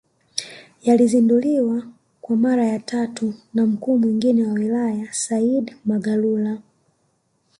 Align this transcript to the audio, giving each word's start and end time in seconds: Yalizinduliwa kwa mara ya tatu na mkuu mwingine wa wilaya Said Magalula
Yalizinduliwa 0.83 1.83
kwa 2.21 2.35
mara 2.35 2.65
ya 2.65 2.79
tatu 2.79 3.33
na 3.53 3.65
mkuu 3.65 3.97
mwingine 3.97 4.43
wa 4.47 4.53
wilaya 4.53 5.13
Said 5.13 5.75
Magalula 5.85 6.57